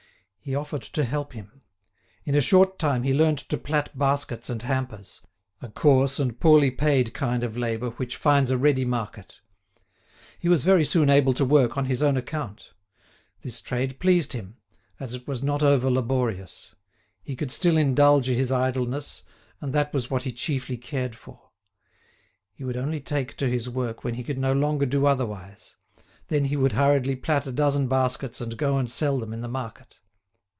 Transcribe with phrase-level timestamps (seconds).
[0.43, 1.61] He offered to help him.
[2.25, 7.13] In a short time he learnt to plait baskets and hampers—a coarse and poorly paid
[7.13, 9.39] kind of labour which finds a ready market.
[10.39, 12.73] He was very soon able to work on his own account.
[13.43, 14.57] This trade pleased him,
[14.99, 16.73] as it was not over laborious.
[17.21, 19.21] He could still indulge his idleness,
[19.61, 21.51] and that was what he chiefly cared for.
[22.51, 25.77] He would only take to his work when he could no longer do otherwise;
[26.29, 29.47] then he would hurriedly plait a dozen baskets and go and sell them in the
[29.47, 29.99] market.